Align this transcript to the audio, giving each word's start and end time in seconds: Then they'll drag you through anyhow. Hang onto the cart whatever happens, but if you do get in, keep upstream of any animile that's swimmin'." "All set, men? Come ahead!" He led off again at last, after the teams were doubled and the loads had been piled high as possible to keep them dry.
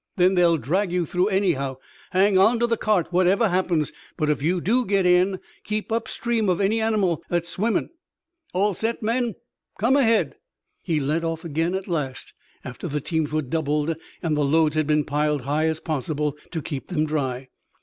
Then 0.17 0.33
they'll 0.33 0.57
drag 0.57 0.91
you 0.91 1.05
through 1.05 1.27
anyhow. 1.27 1.77
Hang 2.09 2.35
onto 2.35 2.65
the 2.65 2.75
cart 2.75 3.13
whatever 3.13 3.49
happens, 3.49 3.93
but 4.17 4.31
if 4.31 4.41
you 4.41 4.59
do 4.59 4.83
get 4.83 5.05
in, 5.05 5.39
keep 5.63 5.91
upstream 5.91 6.49
of 6.49 6.59
any 6.59 6.79
animile 6.79 7.19
that's 7.29 7.49
swimmin'." 7.49 7.91
"All 8.51 8.73
set, 8.73 9.03
men? 9.03 9.35
Come 9.77 9.95
ahead!" 9.95 10.37
He 10.81 10.99
led 10.99 11.23
off 11.23 11.45
again 11.45 11.75
at 11.75 11.87
last, 11.87 12.33
after 12.65 12.87
the 12.87 12.99
teams 12.99 13.31
were 13.31 13.43
doubled 13.43 13.95
and 14.23 14.35
the 14.35 14.41
loads 14.41 14.75
had 14.75 14.87
been 14.87 15.03
piled 15.05 15.41
high 15.43 15.67
as 15.67 15.79
possible 15.79 16.35
to 16.49 16.63
keep 16.63 16.87
them 16.87 17.05
dry. 17.05 17.49